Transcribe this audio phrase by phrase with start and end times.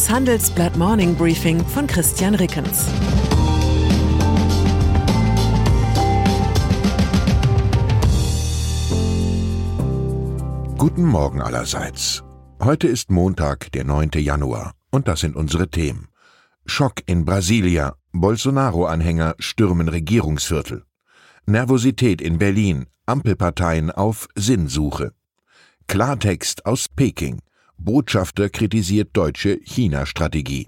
[0.00, 2.86] Das Handelsblatt Morning Briefing von Christian Rickens.
[10.78, 12.24] Guten Morgen allerseits.
[12.62, 14.12] Heute ist Montag, der 9.
[14.14, 16.08] Januar, und das sind unsere Themen.
[16.64, 17.94] Schock in Brasilia.
[18.12, 20.84] Bolsonaro-Anhänger stürmen Regierungsviertel.
[21.44, 22.86] Nervosität in Berlin.
[23.04, 25.12] Ampelparteien auf Sinnsuche.
[25.88, 27.42] Klartext aus Peking.
[27.82, 30.66] Botschafter kritisiert deutsche China-Strategie.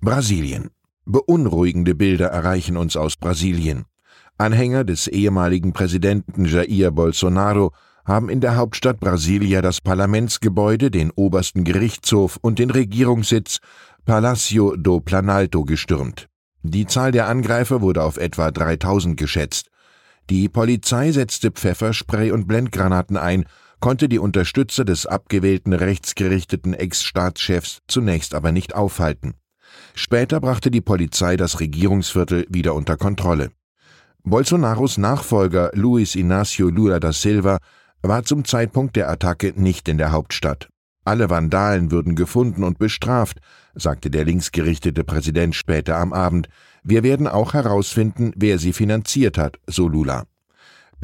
[0.00, 0.70] Brasilien.
[1.04, 3.84] Beunruhigende Bilder erreichen uns aus Brasilien.
[4.38, 7.72] Anhänger des ehemaligen Präsidenten Jair Bolsonaro
[8.06, 13.58] haben in der Hauptstadt Brasilia das Parlamentsgebäude, den obersten Gerichtshof und den Regierungssitz
[14.06, 16.30] Palacio do Planalto gestürmt.
[16.62, 19.68] Die Zahl der Angreifer wurde auf etwa 3000 geschätzt.
[20.30, 23.44] Die Polizei setzte Pfefferspray und Blendgranaten ein
[23.84, 29.34] konnte die Unterstützer des abgewählten rechtsgerichteten Ex-Staatschefs zunächst aber nicht aufhalten.
[29.94, 33.50] Später brachte die Polizei das Regierungsviertel wieder unter Kontrolle.
[34.22, 37.58] Bolsonaros Nachfolger Luis Inácio Lula da Silva
[38.00, 40.70] war zum Zeitpunkt der Attacke nicht in der Hauptstadt.
[41.04, 43.40] Alle Vandalen würden gefunden und bestraft,
[43.74, 46.48] sagte der linksgerichtete Präsident später am Abend.
[46.84, 50.24] Wir werden auch herausfinden, wer sie finanziert hat, so Lula.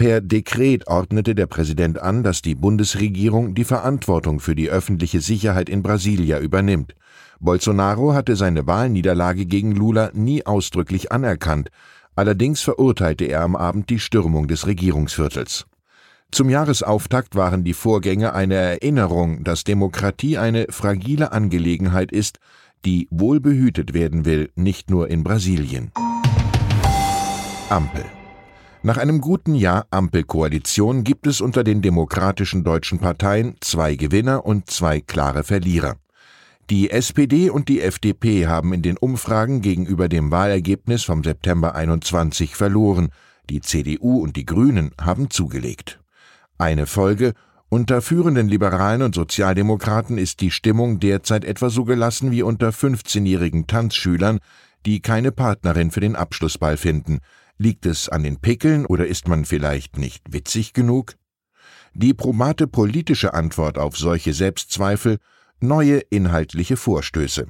[0.01, 5.69] Per Dekret ordnete der Präsident an, dass die Bundesregierung die Verantwortung für die öffentliche Sicherheit
[5.69, 6.95] in Brasilia übernimmt.
[7.39, 11.69] Bolsonaro hatte seine Wahlniederlage gegen Lula nie ausdrücklich anerkannt,
[12.17, 15.67] allerdings verurteilte er am Abend die Stürmung des Regierungsviertels.
[16.33, 22.39] Zum Jahresauftakt waren die Vorgänge eine Erinnerung, dass Demokratie eine fragile Angelegenheit ist,
[22.87, 25.93] die wohlbehütet werden will, nicht nur in Brasilien.
[27.69, 28.07] Ampel
[28.83, 34.71] nach einem guten Jahr Ampelkoalition gibt es unter den demokratischen deutschen Parteien zwei Gewinner und
[34.71, 35.97] zwei klare Verlierer.
[36.71, 42.57] Die SPD und die FDP haben in den Umfragen gegenüber dem Wahlergebnis vom September 21
[42.57, 43.11] verloren.
[43.51, 46.01] Die CDU und die Grünen haben zugelegt.
[46.57, 47.35] Eine Folge
[47.69, 53.67] unter führenden Liberalen und Sozialdemokraten ist die Stimmung derzeit etwa so gelassen wie unter 15-jährigen
[53.67, 54.39] Tanzschülern,
[54.87, 57.21] die keine Partnerin für den Abschlussball finden.
[57.63, 61.17] Liegt es an den Pickeln oder ist man vielleicht nicht witzig genug?
[61.93, 65.19] Die probate politische Antwort auf solche Selbstzweifel
[65.61, 67.49] neue inhaltliche Vorstöße.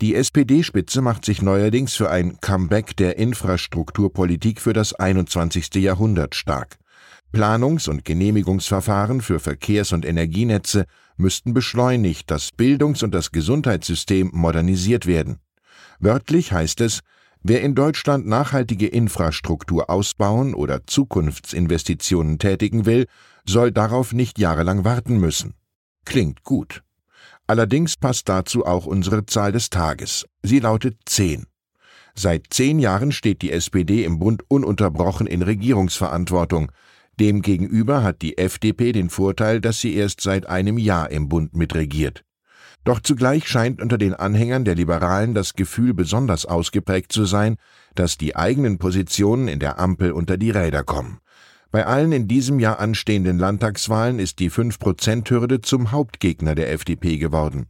[0.00, 5.74] Die SPD-Spitze macht sich neuerdings für ein Comeback der Infrastrukturpolitik für das 21.
[5.74, 6.78] Jahrhundert stark.
[7.32, 10.84] Planungs- und Genehmigungsverfahren für Verkehrs- und Energienetze
[11.16, 15.40] müssten beschleunigt, das Bildungs- und das Gesundheitssystem modernisiert werden.
[15.98, 17.00] Wörtlich heißt es,
[17.42, 23.06] Wer in Deutschland nachhaltige Infrastruktur ausbauen oder Zukunftsinvestitionen tätigen will,
[23.46, 25.54] soll darauf nicht jahrelang warten müssen.
[26.04, 26.82] Klingt gut.
[27.46, 30.26] Allerdings passt dazu auch unsere Zahl des Tages.
[30.42, 31.46] Sie lautet 10.
[32.14, 36.72] Seit zehn Jahren steht die SPD im Bund ununterbrochen in Regierungsverantwortung.
[37.20, 42.24] Demgegenüber hat die FDP den Vorteil, dass sie erst seit einem Jahr im Bund mitregiert.
[42.88, 47.56] Doch zugleich scheint unter den Anhängern der Liberalen das Gefühl besonders ausgeprägt zu sein,
[47.94, 51.18] dass die eigenen Positionen in der Ampel unter die Räder kommen.
[51.70, 57.66] Bei allen in diesem Jahr anstehenden Landtagswahlen ist die 5-Prozent-Hürde zum Hauptgegner der FDP geworden.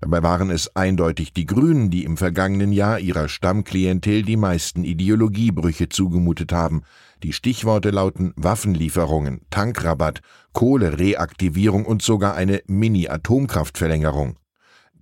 [0.00, 5.90] Dabei waren es eindeutig die Grünen, die im vergangenen Jahr ihrer Stammklientel die meisten Ideologiebrüche
[5.90, 6.82] zugemutet haben.
[7.22, 10.22] Die Stichworte lauten Waffenlieferungen, Tankrabatt,
[10.54, 14.39] Kohlereaktivierung und sogar eine Mini-Atomkraftverlängerung.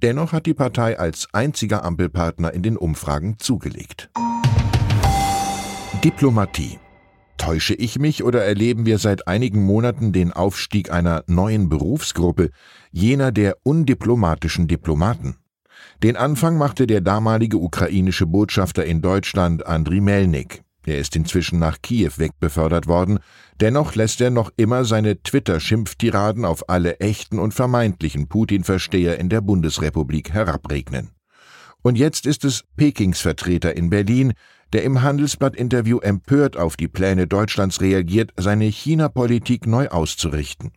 [0.02, 4.10] Dennoch hat die Partei als einziger Ampelpartner in den Umfragen zugelegt.
[6.04, 6.78] Diplomatie.
[7.36, 12.50] Täusche ich mich oder erleben wir seit einigen Monaten den Aufstieg einer neuen Berufsgruppe,
[12.92, 15.36] jener der undiplomatischen Diplomaten?
[16.02, 20.62] Den Anfang machte der damalige ukrainische Botschafter in Deutschland Andriy Melnik.
[20.88, 23.18] Er ist inzwischen nach Kiew wegbefördert worden,
[23.60, 29.42] dennoch lässt er noch immer seine Twitter-Schimpftiraden auf alle echten und vermeintlichen Putin-Versteher in der
[29.42, 31.10] Bundesrepublik herabregnen.
[31.82, 34.32] Und jetzt ist es Pekings Vertreter in Berlin,
[34.72, 40.72] der im Handelsblatt-Interview empört auf die Pläne Deutschlands reagiert, seine China-Politik neu auszurichten.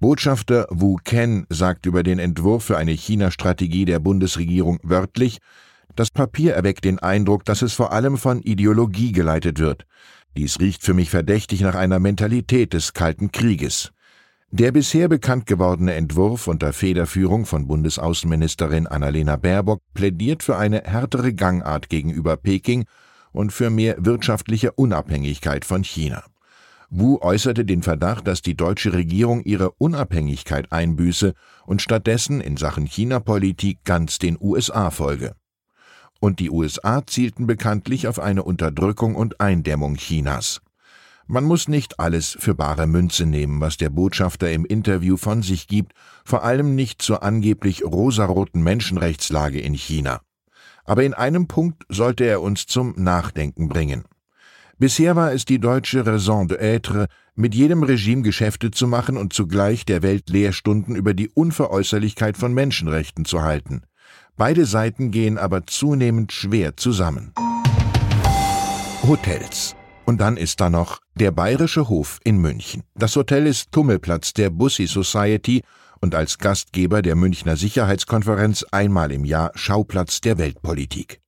[0.00, 5.38] Botschafter Wu Ken sagt über den Entwurf für eine China-Strategie der Bundesregierung wörtlich,
[5.96, 9.86] das Papier erweckt den Eindruck, dass es vor allem von Ideologie geleitet wird.
[10.36, 13.92] Dies riecht für mich verdächtig nach einer Mentalität des Kalten Krieges.
[14.50, 21.32] Der bisher bekannt gewordene Entwurf unter Federführung von Bundesaußenministerin Annalena Baerbock plädiert für eine härtere
[21.32, 22.84] Gangart gegenüber Peking
[23.32, 26.22] und für mehr wirtschaftliche Unabhängigkeit von China.
[26.90, 31.32] Wu äußerte den Verdacht, dass die deutsche Regierung ihre Unabhängigkeit einbüße
[31.64, 35.34] und stattdessen in Sachen China-Politik ganz den USA folge.
[36.22, 40.60] Und die USA zielten bekanntlich auf eine Unterdrückung und Eindämmung Chinas.
[41.26, 45.66] Man muss nicht alles für bare Münze nehmen, was der Botschafter im Interview von sich
[45.66, 50.20] gibt, vor allem nicht zur angeblich rosaroten Menschenrechtslage in China.
[50.84, 54.04] Aber in einem Punkt sollte er uns zum Nachdenken bringen.
[54.78, 59.86] Bisher war es die deutsche Raison d'être, mit jedem Regime Geschäfte zu machen und zugleich
[59.86, 63.82] der Welt Lehrstunden über die Unveräußerlichkeit von Menschenrechten zu halten.
[64.36, 67.32] Beide Seiten gehen aber zunehmend schwer zusammen.
[69.06, 69.76] Hotels.
[70.04, 72.82] Und dann ist da noch der Bayerische Hof in München.
[72.94, 75.62] Das Hotel ist Tummelplatz der Bussi Society
[76.00, 81.20] und als Gastgeber der Münchner Sicherheitskonferenz einmal im Jahr Schauplatz der Weltpolitik.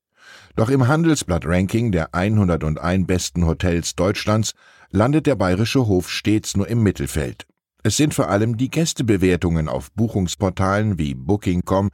[0.56, 4.54] Doch im Handelsblatt-Ranking der 101 besten Hotels Deutschlands
[4.90, 7.46] landet der Bayerische Hof stets nur im Mittelfeld.
[7.82, 11.90] Es sind vor allem die Gästebewertungen auf Buchungsportalen wie Booking.com,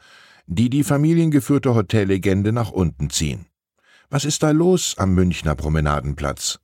[0.53, 3.47] die die familiengeführte Hotellegende nach unten ziehen.
[4.09, 6.59] Was ist da los am Münchner Promenadenplatz?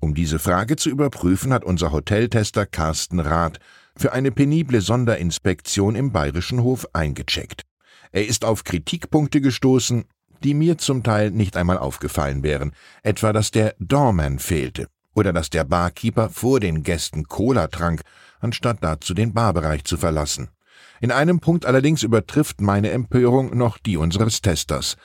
[0.00, 3.60] Um diese Frage zu überprüfen, hat unser Hoteltester Carsten Rath
[3.94, 7.64] für eine penible Sonderinspektion im Bayerischen Hof eingecheckt.
[8.12, 10.04] Er ist auf Kritikpunkte gestoßen,
[10.42, 12.72] die mir zum Teil nicht einmal aufgefallen wären,
[13.02, 18.00] etwa dass der Doorman fehlte oder dass der Barkeeper vor den Gästen Cola trank,
[18.40, 20.48] anstatt dazu den Barbereich zu verlassen.
[21.00, 24.96] In einem Punkt allerdings übertrifft meine Empörung noch die unseres Testers.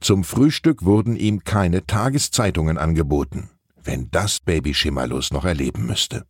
[0.00, 3.50] Zum Frühstück wurden ihm keine Tageszeitungen angeboten.
[3.82, 6.24] Wenn das Baby Schimmerlos noch erleben müsste.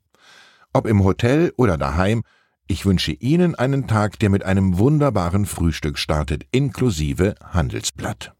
[0.72, 2.22] Ob im Hotel oder daheim,
[2.66, 8.32] ich wünsche Ihnen einen Tag, der mit einem wunderbaren Frühstück startet, inklusive Handelsblatt.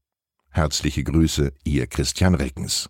[0.51, 2.89] Herzliche Grüße, Ihr Christian Reckens.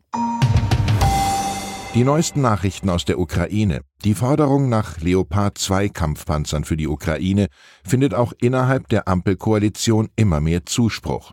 [1.92, 3.80] Die neuesten Nachrichten aus der Ukraine.
[4.04, 7.48] Die Forderung nach Leopard 2 Kampfpanzern für die Ukraine
[7.82, 11.32] findet auch innerhalb der Ampelkoalition immer mehr Zuspruch.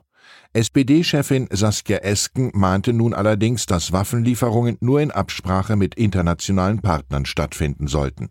[0.54, 7.86] SPD-Chefin Saskia Esken mahnte nun allerdings, dass Waffenlieferungen nur in Absprache mit internationalen Partnern stattfinden
[7.86, 8.30] sollten.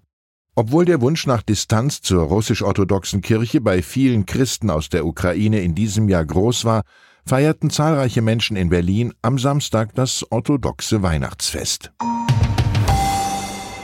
[0.57, 5.77] Obwohl der Wunsch nach Distanz zur russisch-orthodoxen Kirche bei vielen Christen aus der Ukraine in
[5.77, 6.83] diesem Jahr groß war,
[7.27, 11.93] feierten zahlreiche Menschen in Berlin am Samstag das orthodoxe Weihnachtsfest.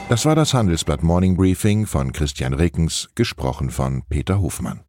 [0.09, 4.82] Das war das Handelsblatt Morning Briefing von Christian Rickens, gesprochen von Peter Hofmann.